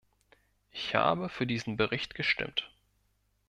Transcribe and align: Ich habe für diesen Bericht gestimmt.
Ich 0.71 0.95
habe 0.95 1.29
für 1.29 1.45
diesen 1.45 1.77
Bericht 1.77 2.15
gestimmt. 2.15 2.71